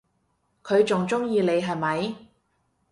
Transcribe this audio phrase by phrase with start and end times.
[0.63, 2.15] 佢仲鍾意你係咪？